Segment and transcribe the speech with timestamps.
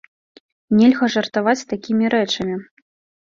[0.77, 2.55] Нельга жартаваць з такімі рэчамі.